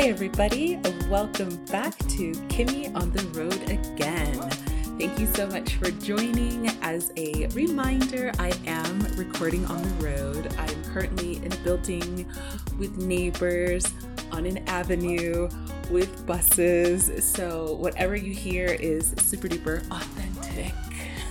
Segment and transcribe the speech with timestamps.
[0.00, 4.32] Hey, everybody, welcome back to Kimmy on the Road again.
[4.98, 6.68] Thank you so much for joining.
[6.80, 10.54] As a reminder, I am recording on the road.
[10.56, 12.26] I'm currently in a building
[12.78, 13.84] with neighbors
[14.32, 15.50] on an avenue
[15.90, 17.22] with buses.
[17.22, 20.72] So, whatever you hear is super duper authentic.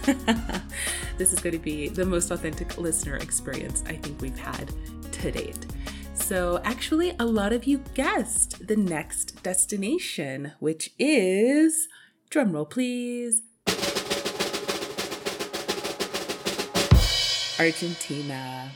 [1.18, 4.72] this is going to be the most authentic listener experience I think we've had
[5.12, 5.66] to date.
[6.20, 11.88] So, actually, a lot of you guessed the next destination, which is
[12.30, 13.42] drumroll, please.
[17.58, 18.72] Argentina.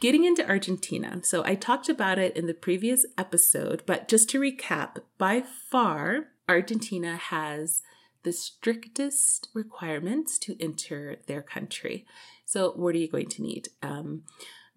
[0.00, 1.20] Getting into Argentina.
[1.24, 6.28] So, I talked about it in the previous episode, but just to recap, by far,
[6.48, 7.82] Argentina has
[8.22, 12.06] the strictest requirements to enter their country.
[12.44, 13.68] So, what are you going to need?
[13.82, 14.22] Um,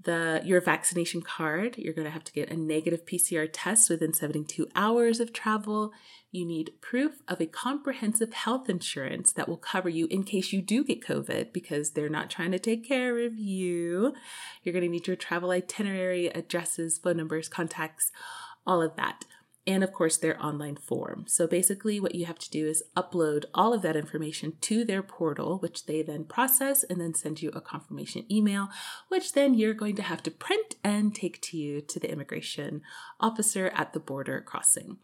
[0.04, 1.78] the your vaccination card.
[1.78, 5.92] You're going to have to get a negative PCR test within 72 hours of travel.
[6.32, 10.62] You need proof of a comprehensive health insurance that will cover you in case you
[10.62, 14.14] do get COVID because they're not trying to take care of you.
[14.64, 18.12] You're going to need your travel itinerary, addresses, phone numbers, contacts,
[18.66, 19.26] all of that
[19.68, 21.26] and of course their online form.
[21.28, 25.04] So basically, what you have to do is upload all of that information to their
[25.04, 28.70] portal, which they then process and then send you a confirmation email,
[29.08, 32.82] which then you're going to have to print and take to you to the immigration
[33.20, 34.98] officer at the border crossing.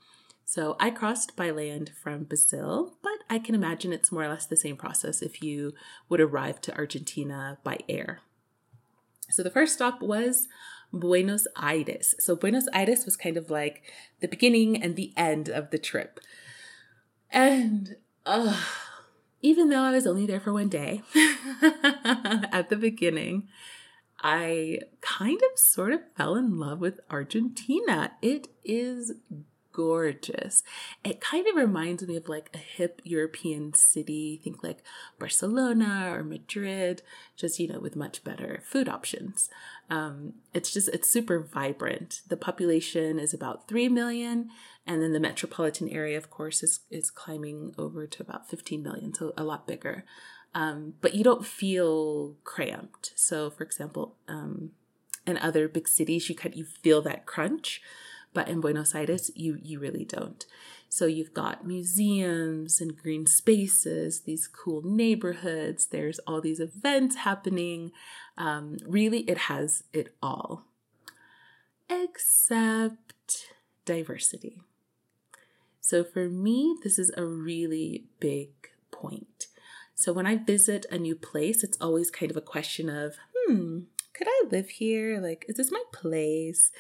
[0.50, 4.46] So I crossed by land from Brazil, but I can imagine it's more or less
[4.46, 5.74] the same process if you
[6.08, 8.22] would arrive to Argentina by air.
[9.30, 10.48] So the first stop was
[10.94, 12.16] Buenos Aires.
[12.20, 13.84] So Buenos Aires was kind of like
[14.22, 16.20] the beginning and the end of the trip.
[17.32, 18.62] And uh,
[19.42, 21.02] even though I was only there for one day
[21.62, 23.48] at the beginning,
[24.22, 28.14] I kind of sort of fell in love with Argentina.
[28.22, 29.14] It is
[29.78, 30.64] gorgeous.
[31.04, 34.80] It kind of reminds me of like a hip European city, think like
[35.20, 37.04] Barcelona or Madrid,
[37.36, 39.52] just, you know, with much better food options.
[39.92, 42.24] Um, it's just, it's super vibrant.
[42.28, 44.50] The population is about 3 million.
[44.88, 49.14] And then the metropolitan area, of course, is, is climbing over to about 15 million,
[49.14, 50.06] so a lot bigger.
[50.56, 53.12] Um, but you don't feel cramped.
[53.16, 54.72] So, for example, um,
[55.28, 57.82] in other big cities, you kind you feel that crunch
[58.34, 60.46] but in Buenos Aires, you you really don't.
[60.90, 65.88] So you've got museums and green spaces, these cool neighborhoods.
[65.88, 67.92] There's all these events happening.
[68.38, 70.64] Um, really, it has it all,
[71.90, 73.54] except
[73.86, 74.62] diversity.
[75.82, 78.50] So for me, this is a really big
[78.92, 79.48] point.
[79.96, 83.80] So when I visit a new place, it's always kind of a question of, hmm,
[84.18, 85.22] could I live here?
[85.22, 86.72] Like, is this my place?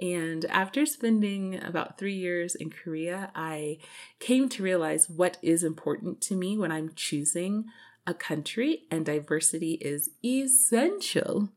[0.00, 3.78] And after spending about three years in Korea, I
[4.20, 7.64] came to realize what is important to me when I'm choosing
[8.06, 11.48] a country, and diversity is essential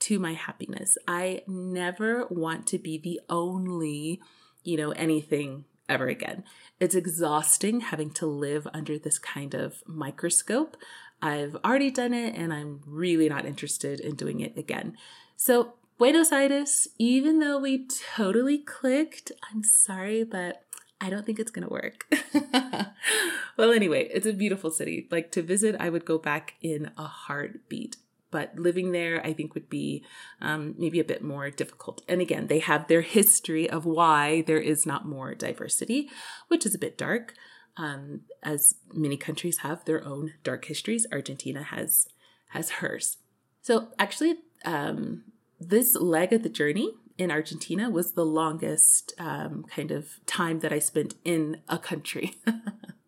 [0.00, 0.98] to my happiness.
[1.08, 4.20] I never want to be the only,
[4.62, 6.44] you know, anything ever again.
[6.80, 10.76] It's exhausting having to live under this kind of microscope
[11.20, 14.96] I've already done it and I'm really not interested in doing it again.
[15.36, 20.62] So, Buenos Aires, even though we totally clicked, I'm sorry, but
[21.00, 22.06] I don't think it's gonna work.
[23.56, 25.08] well, anyway, it's a beautiful city.
[25.10, 27.96] Like to visit, I would go back in a heartbeat.
[28.30, 30.04] But living there, I think, would be
[30.40, 32.02] um, maybe a bit more difficult.
[32.08, 36.10] And again, they have their history of why there is not more diversity,
[36.48, 37.34] which is a bit dark
[37.78, 41.06] um, as many countries have their own dark histories.
[41.12, 42.08] Argentina has
[42.48, 43.18] has hers.
[43.62, 45.24] So actually, um,
[45.60, 50.72] this leg of the journey in Argentina was the longest um, kind of time that
[50.72, 52.34] I spent in a country.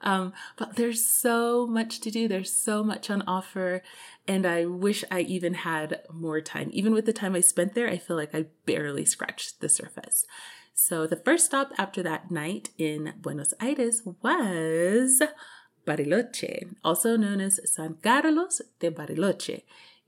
[0.00, 2.28] um, but there's so much to do.
[2.28, 3.82] There's so much on offer.
[4.26, 6.70] And I wish I even had more time.
[6.72, 10.24] Even with the time I spent there, I feel like I barely scratched the surface.
[10.74, 15.22] So the first stop after that night in Buenos Aires was
[15.86, 19.62] Bariloche, also known as San Carlos de Bariloche.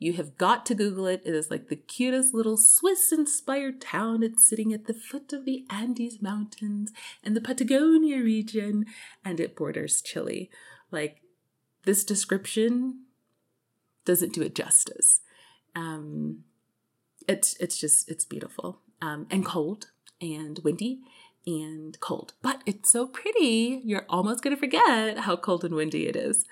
[0.05, 1.23] You have got to Google it.
[1.25, 4.23] It is like the cutest little Swiss inspired town.
[4.23, 6.93] It's sitting at the foot of the Andes Mountains
[7.23, 8.85] in the Patagonia region,
[9.25, 10.51] and it borders Chile.
[10.91, 11.23] Like,
[11.85, 13.05] this description
[14.05, 15.23] doesn't do it justice.
[15.75, 16.45] Um,
[17.27, 19.87] it's, it's just, it's beautiful um, and cold
[20.21, 21.01] and windy
[21.47, 22.35] and cold.
[22.43, 26.45] But it's so pretty, you're almost going to forget how cold and windy it is.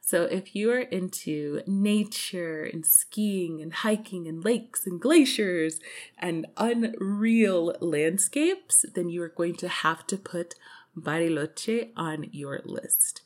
[0.00, 5.80] So if you are into nature and skiing and hiking and lakes and glaciers
[6.18, 10.54] and unreal landscapes, then you are going to have to put
[10.96, 13.20] Bariloche on your list.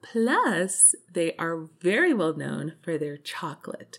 [0.00, 3.98] Plus, they are very well known for their chocolate.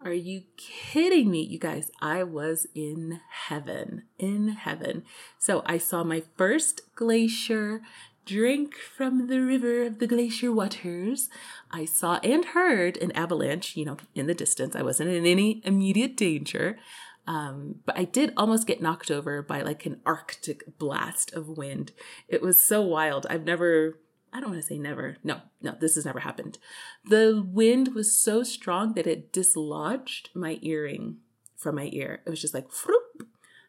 [0.00, 1.42] Are you kidding me?
[1.42, 5.02] You guys, I was in heaven, in heaven.
[5.38, 7.82] So I saw my first glacier,
[8.24, 11.28] drink from the river of the glacier waters.
[11.72, 14.76] I saw and heard an avalanche, you know, in the distance.
[14.76, 16.78] I wasn't in any immediate danger.
[17.26, 21.92] Um, but I did almost get knocked over by like an Arctic blast of wind.
[22.28, 23.26] It was so wild.
[23.28, 23.98] I've never
[24.32, 25.16] I don't want to say never.
[25.24, 26.58] No, no, this has never happened.
[27.04, 31.18] The wind was so strong that it dislodged my earring
[31.56, 32.22] from my ear.
[32.26, 33.20] It was just like, Froop.
[33.20, 33.24] I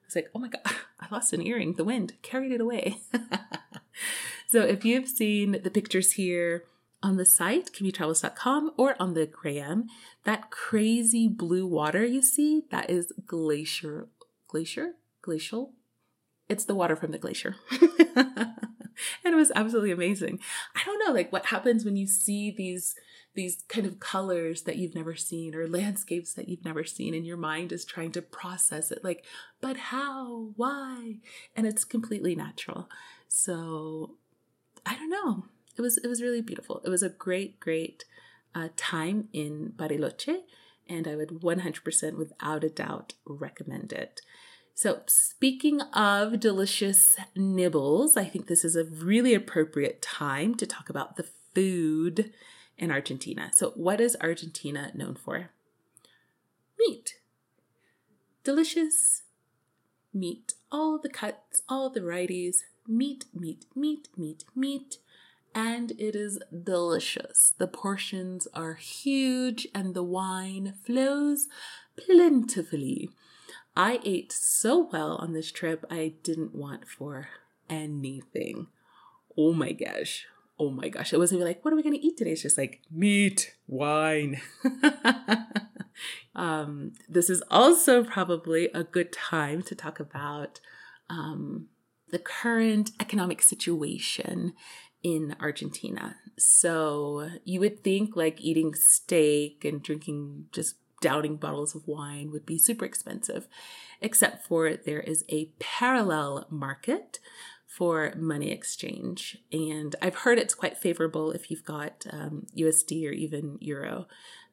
[0.05, 0.61] was like, oh my God,
[0.99, 1.73] I lost an earring.
[1.73, 2.97] The wind carried it away.
[4.47, 6.63] so if you've seen the pictures here
[7.01, 9.87] on the site, kimmytravels.com, or on the gram,
[10.25, 14.09] that crazy blue water you see, that is glacier,
[14.47, 15.73] glacier, glacial.
[16.49, 17.55] It's the water from the glacier.
[19.23, 20.39] and it was absolutely amazing.
[20.75, 22.95] I don't know, like what happens when you see these
[23.35, 27.25] these kind of colors that you've never seen or landscapes that you've never seen and
[27.25, 29.23] your mind is trying to process it like
[29.61, 30.49] but how?
[30.55, 31.17] Why?
[31.55, 32.89] And it's completely natural.
[33.27, 34.15] So
[34.85, 35.45] i don't know.
[35.77, 36.81] It was it was really beautiful.
[36.83, 38.05] It was a great great
[38.55, 40.39] uh, time in bariloche
[40.87, 44.21] and i would 100% without a doubt recommend it
[44.79, 50.89] so, speaking of delicious nibbles, I think this is a really appropriate time to talk
[50.89, 52.31] about the food
[52.77, 53.51] in Argentina.
[53.53, 55.49] So, what is Argentina known for?
[56.79, 57.15] Meat.
[58.45, 59.23] Delicious
[60.13, 60.53] meat.
[60.71, 62.63] All the cuts, all the varieties.
[62.87, 64.95] Meat, meat, meat, meat, meat.
[65.53, 67.53] And it is delicious.
[67.57, 71.49] The portions are huge and the wine flows
[71.97, 73.09] plentifully.
[73.75, 77.29] I ate so well on this trip, I didn't want for
[77.69, 78.67] anything.
[79.37, 80.25] Oh my gosh.
[80.59, 81.13] Oh my gosh.
[81.13, 82.31] It wasn't like, what are we going to eat today?
[82.31, 84.41] It's just like meat, wine.
[86.35, 90.59] um, this is also probably a good time to talk about
[91.09, 91.67] um,
[92.11, 94.53] the current economic situation
[95.01, 96.17] in Argentina.
[96.37, 102.45] So you would think like eating steak and drinking just downing bottles of wine would
[102.45, 103.47] be super expensive,
[104.01, 107.19] except for there is a parallel market
[107.65, 109.37] for money exchange.
[109.51, 114.07] And I've heard it's quite favorable if you've got um, USD or even Euro.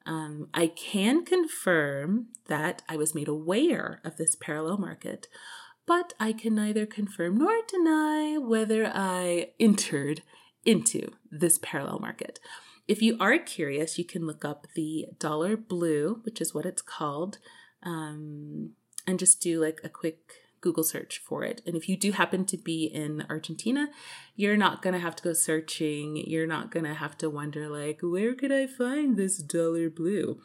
[0.04, 5.26] Um, I can confirm that I was made aware of this parallel market,
[5.86, 10.22] but I can neither confirm nor deny whether I entered
[10.64, 12.38] into this parallel market.
[12.88, 16.82] If you are curious, you can look up the dollar blue, which is what it's
[16.82, 17.38] called,
[17.82, 18.70] um,
[19.06, 21.62] and just do like a quick Google search for it.
[21.66, 23.88] And if you do happen to be in Argentina,
[24.34, 26.16] you're not going to have to go searching.
[26.16, 30.40] You're not going to have to wonder, like, where could I find this dollar blue?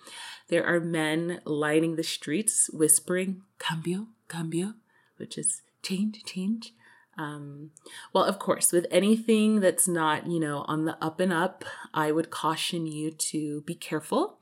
[0.50, 4.74] There are men lining the streets whispering, cambio, cambio,
[5.18, 6.74] which is change, change.
[7.22, 7.70] Um,
[8.14, 11.64] well, of course, with anything that's not, you know, on the up and up,
[11.94, 14.40] I would caution you to be careful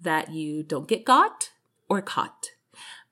[0.00, 1.50] that you don't get got
[1.88, 2.52] or caught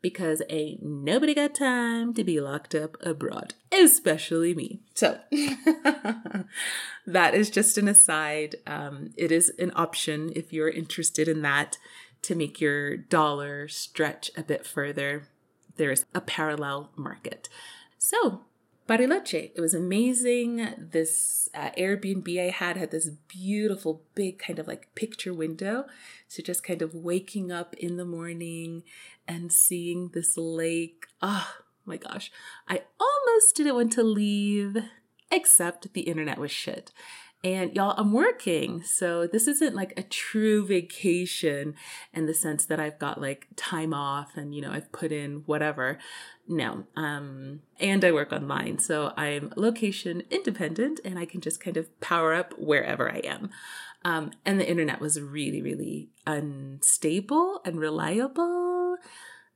[0.00, 4.82] because ain't nobody got time to be locked up abroad, especially me.
[4.94, 5.18] So
[7.06, 8.54] that is just an aside.
[8.68, 11.76] Um, it is an option if you're interested in that
[12.22, 15.26] to make your dollar stretch a bit further.
[15.76, 17.48] There's a parallel market.
[17.98, 18.42] So
[18.88, 19.52] Bariloche.
[19.54, 20.66] It was amazing.
[20.78, 25.84] This uh, Airbnb I had had this beautiful, big kind of like picture window.
[26.26, 28.82] So just kind of waking up in the morning
[29.26, 31.06] and seeing this lake.
[31.20, 32.32] Oh my gosh.
[32.66, 34.78] I almost didn't want to leave,
[35.30, 36.90] except the internet was shit.
[37.44, 38.82] And y'all, I'm working.
[38.82, 41.74] So this isn't like a true vacation
[42.12, 45.42] in the sense that I've got like time off and, you know, I've put in
[45.46, 45.98] whatever.
[46.48, 46.84] No.
[46.96, 48.78] Um, and I work online.
[48.78, 53.50] So I'm location independent and I can just kind of power up wherever I am.
[54.04, 58.96] Um, and the internet was really, really unstable and reliable.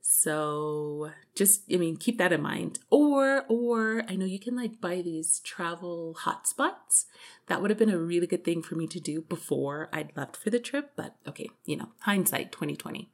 [0.02, 2.80] So just I mean keep that in mind.
[2.90, 7.06] Or or I know you can like buy these travel hotspots.
[7.46, 10.36] That would have been a really good thing for me to do before I'd left
[10.36, 13.10] for the trip, but okay, you know, hindsight 2020.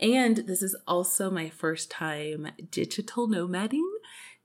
[0.00, 3.88] And this is also my first time digital nomading.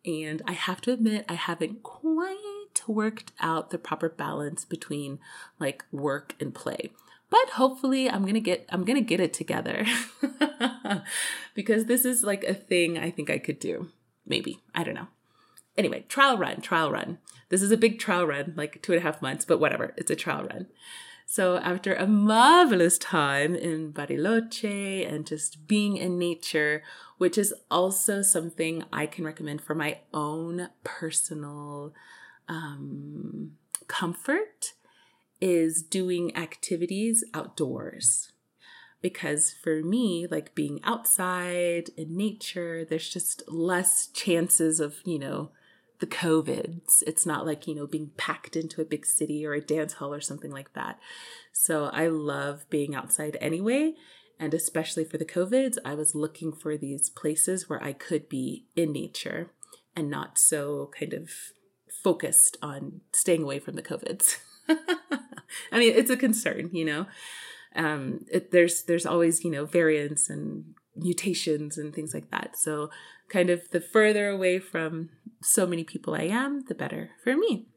[0.06, 5.20] And I have to admit, I haven't quite worked out the proper balance between
[5.60, 6.92] like work and play.
[7.30, 9.86] But hopefully I'm going to get I'm going to get it together.
[11.56, 13.90] because this is like a thing I think I could do.
[14.26, 14.60] Maybe.
[14.74, 15.08] I don't know.
[15.78, 17.18] Anyway, trial run, trial run.
[17.50, 19.94] This is a big trial run, like two and a half months, but whatever.
[19.98, 20.68] It's a trial run.
[21.34, 26.84] So after a marvelous time in Bariloche and just being in nature,
[27.18, 31.96] which is also something I can recommend for my own personal
[32.48, 33.54] um,
[33.88, 34.74] comfort,
[35.42, 38.32] is doing activities outdoors.
[39.02, 45.50] Because for me, like being outside in nature, there's just less chances of, you know,
[46.04, 47.02] the COVIDs.
[47.08, 50.14] It's not like, you know, being packed into a big city or a dance hall
[50.14, 51.00] or something like that.
[51.54, 53.94] So I love being outside anyway.
[54.38, 58.66] And especially for the COVIDs, I was looking for these places where I could be
[58.76, 59.52] in nature
[59.96, 61.30] and not so kind of
[62.04, 64.40] focused on staying away from the COVIDs.
[64.68, 67.06] I mean, it's a concern, you know.
[67.78, 72.58] Um, it, there's there's always you know variants and mutations and things like that.
[72.58, 72.90] So,
[73.30, 75.10] kind of the further away from
[75.44, 77.68] so many people I am, the better for me.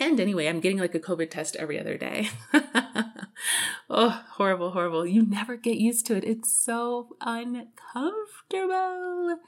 [0.00, 2.30] And anyway, I'm getting like a COVID test every other day.
[3.90, 5.04] oh, horrible, horrible.
[5.04, 6.22] You never get used to it.
[6.24, 9.38] It's so uncomfortable.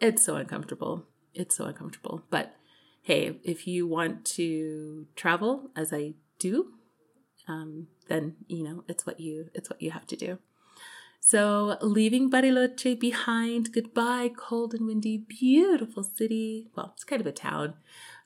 [0.00, 1.06] It's so uncomfortable.
[1.34, 2.24] It's so uncomfortable.
[2.30, 2.56] But
[3.02, 6.72] hey, if you want to travel as I do,
[7.46, 10.38] um, then you know it's what you it's what you have to do.
[11.26, 16.68] So, leaving Bariloche behind, goodbye, cold and windy, beautiful city.
[16.76, 17.74] Well, it's kind of a town.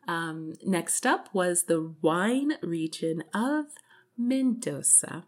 [0.07, 3.69] Um, next up was the wine region of
[4.19, 5.25] Mendoza.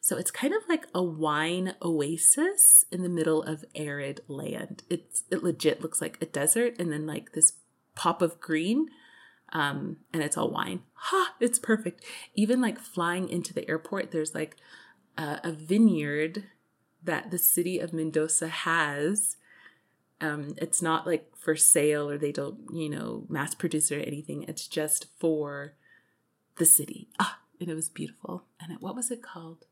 [0.00, 4.84] So, it's kind of like a wine oasis in the middle of arid land.
[4.88, 7.52] It's, it legit looks like a desert and then like this
[7.94, 8.86] pop of green.
[9.52, 10.84] Um, and it's all wine.
[10.94, 11.34] Ha!
[11.38, 12.02] It's perfect.
[12.34, 14.56] Even like flying into the airport, there's like
[15.18, 16.44] a, a vineyard
[17.02, 19.36] that the city of Mendoza has.
[20.20, 24.44] Um, it's not like for sale or they don't, you know, mass produce or anything.
[24.44, 25.74] It's just for
[26.56, 27.08] the city.
[27.18, 28.44] Ah, and it was beautiful.
[28.60, 29.64] And it, what was it called?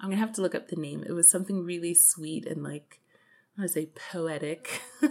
[0.00, 1.04] I'm gonna have to look up the name.
[1.06, 3.00] It was something really sweet and like
[3.56, 4.82] I want to say poetic.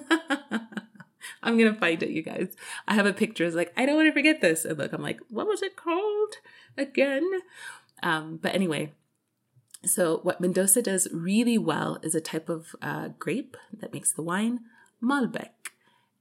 [1.44, 2.55] I'm gonna find it, you guys.
[2.88, 3.46] I have a picture.
[3.46, 4.63] It's like I don't want to forget this.
[4.63, 6.36] And look, I'm like, what was it called
[6.77, 7.27] again?
[8.03, 8.94] Um, but anyway,
[9.85, 14.21] so, what Mendoza does really well is a type of uh, grape that makes the
[14.21, 14.61] wine,
[15.01, 15.49] Malbec.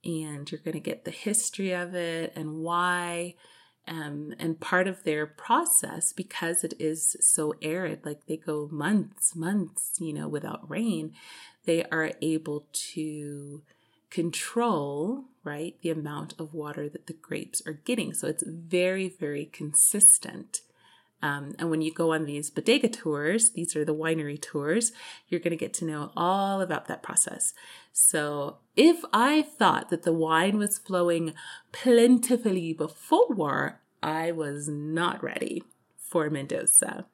[0.04, 3.34] And you're going to get the history of it and why.
[3.86, 9.36] Um, and part of their process, because it is so arid, like they go months,
[9.36, 11.12] months, you know, without rain,
[11.66, 13.62] they are able to
[14.10, 18.14] control, right, the amount of water that the grapes are getting.
[18.14, 20.60] So it's very, very consistent.
[21.24, 24.92] Um, and when you go on these bodega tours, these are the winery tours,
[25.26, 27.54] you're going to get to know all about that process.
[27.94, 31.32] So if I thought that the wine was flowing
[31.72, 35.64] plentifully before, I was not ready
[35.96, 37.06] for Mendoza.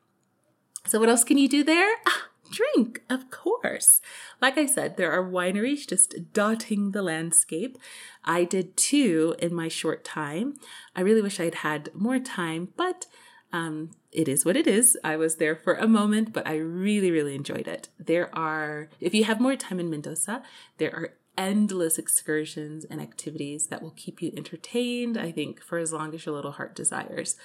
[0.87, 1.95] So, what else can you do there?
[2.09, 4.01] Ah, drink, of course.
[4.41, 7.79] Like I said, there are wineries just dotting the landscape.
[8.25, 10.55] I did two in my short time.
[10.97, 13.07] I really wish I'd had more time, but
[13.53, 14.97] um, it is what it is.
[15.03, 17.89] I was there for a moment, but I really, really enjoyed it.
[17.99, 20.43] There are, if you have more time in Mendoza,
[20.79, 25.93] there are endless excursions and activities that will keep you entertained, I think, for as
[25.93, 27.37] long as your little heart desires.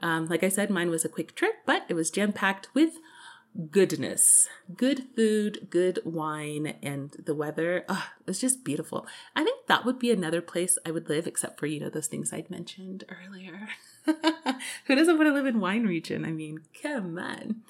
[0.00, 2.94] Um, like I said, mine was a quick trip, but it was jam packed with
[3.70, 9.66] goodness good food good wine and the weather oh, it was just beautiful i think
[9.66, 12.48] that would be another place i would live except for you know those things i'd
[12.48, 13.68] mentioned earlier
[14.86, 16.24] Who doesn't want to live in wine region?
[16.24, 17.62] I mean, come on.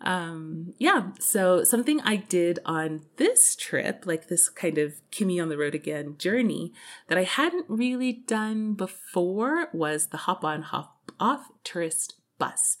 [0.00, 5.48] Um, yeah, so something I did on this trip, like this kind of Kimmy on
[5.48, 6.72] the road again journey
[7.08, 12.76] that I hadn't really done before was the hop on, hop off tourist bus.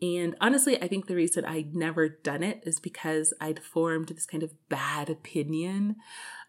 [0.00, 4.26] And honestly, I think the reason I'd never done it is because I'd formed this
[4.26, 5.96] kind of bad opinion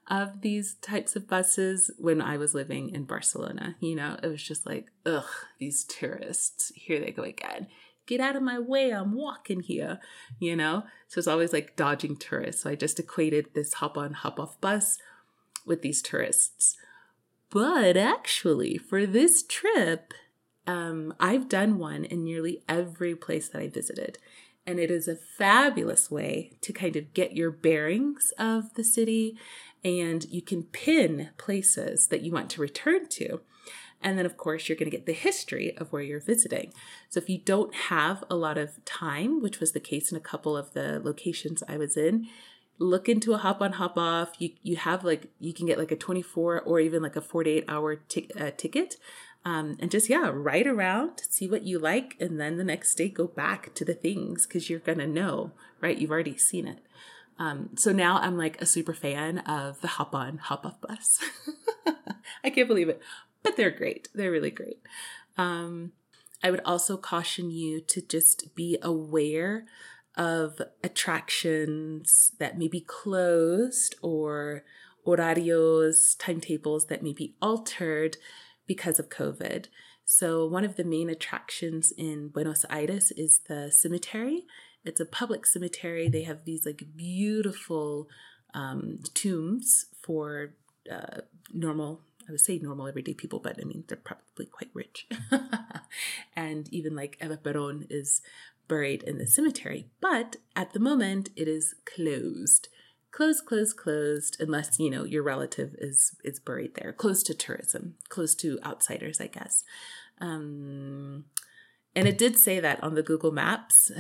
[0.08, 3.76] of these types of buses when I was living in Barcelona.
[3.80, 5.26] You know, it was just like, ugh,
[5.60, 7.68] these tourists, here they go again.
[8.06, 10.00] Get out of my way, I'm walking here,
[10.40, 10.84] you know?
[11.08, 12.62] So it's always like dodging tourists.
[12.62, 15.00] So I just equated this hop on, hop off bus
[15.66, 16.78] with these tourists.
[17.50, 20.14] But actually, for this trip,
[20.68, 24.20] um, I've done one in nearly every place that I visited.
[24.68, 29.38] And it is a fabulous way to kind of get your bearings of the city
[29.86, 33.40] and you can pin places that you want to return to.
[34.02, 36.74] And then, of course, you're going to get the history of where you're visiting.
[37.08, 40.22] So, if you don't have a lot of time, which was the case in a
[40.22, 42.28] couple of the locations I was in,
[42.78, 44.34] look into a hop on, hop off.
[44.38, 47.64] You, you have like, you can get like a 24 or even like a 48
[47.68, 48.98] hour t- uh, ticket.
[49.46, 52.16] Um, and just, yeah, ride around, see what you like.
[52.20, 55.52] And then the next day, go back to the things because you're going to know,
[55.80, 55.98] right?
[55.98, 56.80] You've already seen it.
[57.38, 61.20] Um, so now I'm like a super fan of the hop on, hop off bus.
[62.44, 63.02] I can't believe it,
[63.44, 64.08] but they're great.
[64.14, 64.82] They're really great.
[65.38, 65.92] Um,
[66.44, 69.66] I would also caution you to just be aware
[70.16, 74.64] of attractions that may be closed or
[75.06, 78.18] horarios, timetables that may be altered
[78.66, 79.66] because of COVID.
[80.06, 84.46] So, one of the main attractions in Buenos Aires is the cemetery.
[84.86, 86.08] It's a public cemetery.
[86.08, 88.08] They have these like beautiful
[88.54, 90.54] um, tombs for
[90.92, 91.22] uh,
[91.54, 95.08] normal, I would say normal everyday people, but I mean, they're probably quite rich.
[96.36, 98.22] and even like Eva Peron is
[98.68, 99.88] buried in the cemetery.
[100.02, 102.70] But at the moment, it is closed.
[103.12, 106.92] Closed, closed, closed, unless, you know, your relative is is buried there.
[106.92, 109.64] Closed to tourism, closed to outsiders, I guess.
[110.20, 111.26] Um,
[111.96, 113.92] and it did say that on the Google Maps.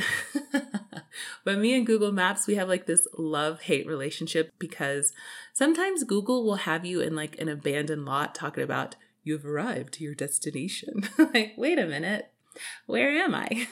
[1.43, 5.13] but me and Google Maps, we have like this love hate relationship because
[5.53, 10.03] sometimes Google will have you in like an abandoned lot talking about you've arrived to
[10.03, 11.07] your destination.
[11.17, 12.31] like, wait a minute,
[12.85, 13.67] where am I?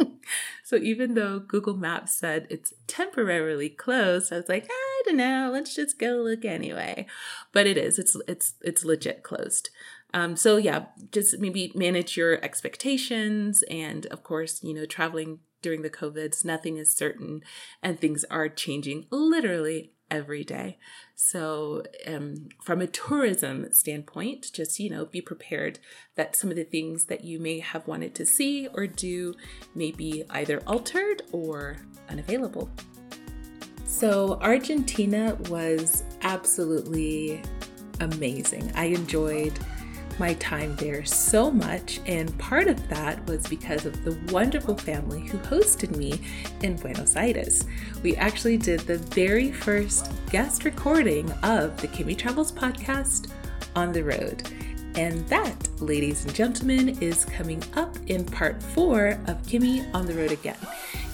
[0.64, 5.50] so even though Google Maps said it's temporarily closed, I was like, I don't know,
[5.52, 7.06] let's just go look anyway.
[7.52, 9.70] But it is, it's it's it's legit closed.
[10.14, 15.82] Um, so yeah, just maybe manage your expectations, and of course, you know, traveling during
[15.82, 17.42] the COVIDs, nothing is certain,
[17.82, 20.76] and things are changing literally every day.
[21.14, 25.78] So, um, from a tourism standpoint, just you know, be prepared
[26.16, 29.34] that some of the things that you may have wanted to see or do
[29.74, 31.78] may be either altered or
[32.10, 32.68] unavailable.
[33.86, 37.40] So, Argentina was absolutely
[38.00, 38.70] amazing.
[38.74, 39.58] I enjoyed
[40.22, 45.26] my time there so much, and part of that was because of the wonderful family
[45.26, 46.20] who hosted me
[46.62, 47.64] in Buenos Aires.
[48.04, 53.32] We actually did the very first guest recording of the Kimmy Travels podcast
[53.74, 54.48] on the road.
[54.94, 60.14] And that, ladies and gentlemen, is coming up in part four of Kimmy on the
[60.14, 60.56] Road Again.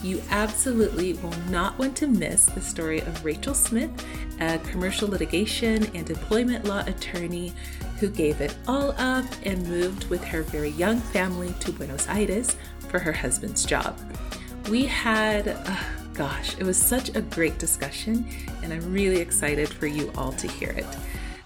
[0.01, 3.91] You absolutely will not want to miss the story of Rachel Smith,
[4.39, 7.53] a commercial litigation and employment law attorney
[7.99, 12.55] who gave it all up and moved with her very young family to Buenos Aires
[12.87, 13.99] for her husband's job.
[14.69, 15.77] We had, uh,
[16.13, 18.25] gosh, it was such a great discussion,
[18.63, 20.87] and I'm really excited for you all to hear it.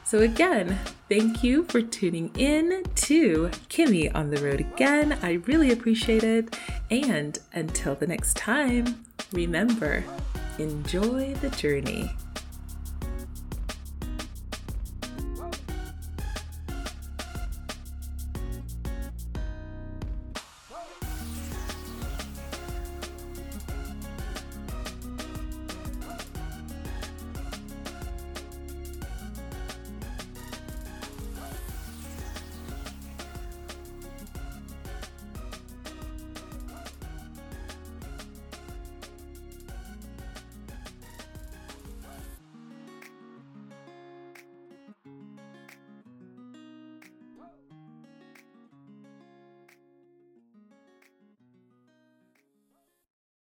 [0.06, 0.78] So, again,
[1.10, 5.18] thank you for tuning in to Kimmy on the Road again.
[5.24, 6.56] I really appreciate it.
[6.92, 10.04] And until the next time, remember,
[10.60, 12.12] enjoy the journey.